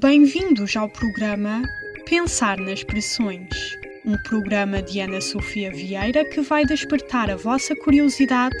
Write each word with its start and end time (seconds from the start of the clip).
Bem-vindos 0.00 0.74
ao 0.74 0.88
programa 0.88 1.60
Pensar 2.08 2.56
nas 2.56 2.78
Expressões, 2.78 3.76
um 4.06 4.16
programa 4.22 4.80
de 4.80 4.98
Ana 5.00 5.20
Sofia 5.20 5.70
Vieira 5.70 6.24
que 6.24 6.40
vai 6.40 6.64
despertar 6.64 7.30
a 7.30 7.36
vossa 7.36 7.76
curiosidade 7.76 8.56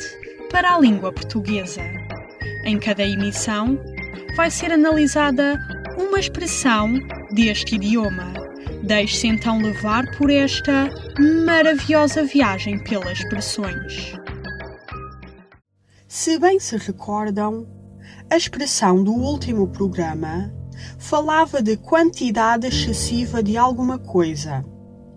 para 0.50 0.74
a 0.74 0.78
língua 0.78 1.10
portuguesa. 1.10 1.80
Em 2.66 2.78
cada 2.78 3.02
emissão, 3.02 3.82
vai 4.36 4.50
ser 4.50 4.72
analisada 4.72 5.58
uma 5.96 6.20
expressão 6.20 6.92
deste 7.34 7.76
idioma. 7.76 8.34
Deixe-se 8.82 9.26
então 9.26 9.56
levar 9.56 10.04
por 10.18 10.28
esta 10.28 10.90
maravilhosa 11.46 12.24
viagem 12.24 12.78
pelas 12.84 13.20
expressões. 13.20 14.12
Se 16.06 16.38
bem 16.38 16.60
se 16.60 16.76
recordam, 16.76 17.66
a 18.30 18.36
expressão 18.36 19.02
do 19.02 19.14
último 19.14 19.66
programa 19.68 20.60
falava 20.98 21.62
de 21.62 21.76
quantidade 21.76 22.66
excessiva 22.66 23.42
de 23.42 23.56
alguma 23.56 23.98
coisa, 23.98 24.64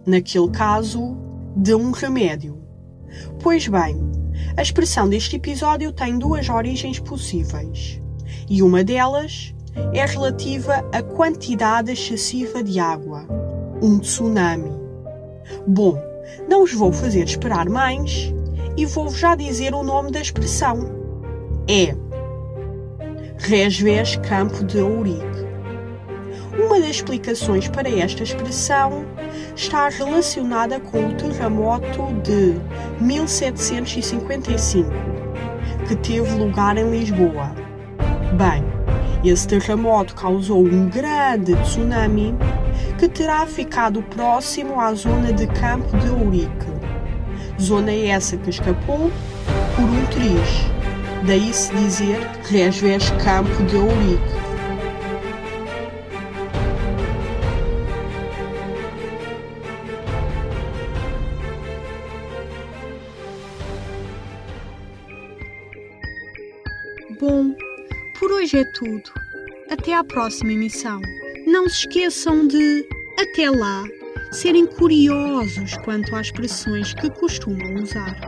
naquele 0.06 0.50
caso, 0.50 1.18
de 1.56 1.74
um 1.74 1.92
remédio. 1.92 2.62
Pois 3.42 3.68
bem, 3.68 3.98
a 4.58 4.62
expressão 4.62 5.08
deste 5.08 5.36
episódio 5.36 5.92
tem 5.92 6.18
duas 6.18 6.50
origens 6.50 7.00
possíveis, 7.00 8.02
e 8.50 8.62
uma 8.62 8.84
delas 8.84 9.54
é 9.94 10.06
relativa 10.06 10.86
à 10.92 11.02
quantidade 11.02 11.92
excessiva 11.92 12.64
de 12.64 12.80
água, 12.80 13.28
um 13.82 14.00
tsunami. 14.00 14.72
Bom, 15.68 15.98
não 16.50 16.64
os 16.64 16.74
vou 16.74 16.92
fazer 16.92 17.24
esperar 17.24 17.70
mais 17.70 18.34
e 18.78 18.86
vou-vos 18.86 19.18
já 19.18 19.36
dizer 19.36 19.74
o 19.74 19.84
nome 19.84 20.12
da 20.12 20.22
expressão. 20.22 20.80
É 21.68 21.96
Resvés 23.38 24.16
Campo 24.18 24.64
de 24.64 24.80
Ourique. 24.80 25.35
Uma 26.58 26.80
das 26.80 26.92
explicações 26.92 27.68
para 27.68 27.90
esta 27.90 28.24
expressão 28.24 29.06
está 29.56 29.90
relacionada 29.90 30.80
com 30.80 31.08
o 31.10 31.14
terremoto 31.14 32.14
de 32.24 32.56
1755, 33.02 34.90
que 35.86 35.96
teve 35.98 36.32
lugar 36.36 36.78
em 36.78 36.90
Lisboa. 36.90 37.52
Bem, 38.34 38.64
esse 39.24 39.46
terremoto 39.48 40.16
causou 40.16 40.64
um 40.64 40.88
grande 40.88 41.56
tsunami 41.56 42.34
que 42.98 43.10
terá 43.10 43.46
ficado 43.46 44.02
próximo 44.02 44.80
à 44.80 44.94
zona 44.94 45.34
de 45.34 45.48
Campo 45.48 45.98
de 45.98 46.10
Ourique. 46.10 46.76
Zona 47.62 47.92
essa 47.92 48.38
que 48.38 48.50
escapou 48.50 49.12
por 49.76 49.84
um 49.84 50.06
triz. 50.06 50.72
Daí 51.26 51.54
se 51.54 51.74
dizer 51.76 52.20
Resvés 52.50 53.10
Campo 53.24 53.64
de 53.64 53.76
Ourique. 53.76 54.45
Bom, 67.20 67.56
por 68.20 68.30
hoje 68.30 68.58
é 68.58 68.66
tudo. 68.74 69.10
Até 69.70 69.94
à 69.94 70.04
próxima 70.04 70.52
emissão. 70.52 71.00
Não 71.48 71.70
se 71.70 71.88
esqueçam 71.88 72.46
de, 72.46 72.86
até 73.18 73.50
lá, 73.50 73.84
serem 74.32 74.66
curiosos 74.66 75.78
quanto 75.78 76.14
às 76.14 76.28
expressões 76.28 76.94
que 76.94 77.10
costumam 77.12 77.76
usar. 77.76 78.20